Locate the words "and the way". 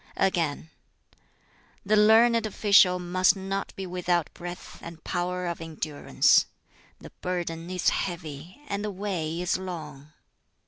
8.67-9.39